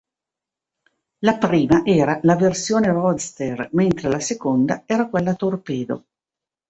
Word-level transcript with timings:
La 1.19 1.37
prima 1.37 1.83
era 1.85 2.19
la 2.23 2.35
versione 2.35 2.87
roadster, 2.87 3.69
mentre 3.73 4.09
la 4.09 4.19
seconda 4.19 4.81
era 4.87 5.07
quella 5.07 5.35
torpedo. 5.35 6.05